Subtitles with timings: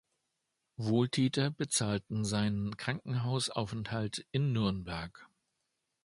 [0.77, 5.27] Wohltäter bezahlten seinen Krankenhausaufenthalt in Nürnberg.